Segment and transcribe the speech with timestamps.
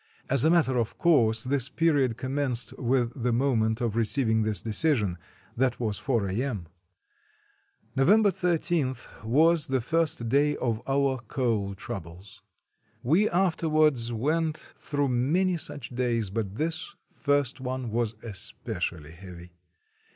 [0.31, 5.15] As a matter of course, this period commenced with the moment of receiving this decision;
[5.55, 6.65] that was 4 a.m.
[7.95, 12.41] November 13 was the first day of our "coal troubles."
[13.03, 19.51] We afterwards went through many such days, but this first one was especially heavy.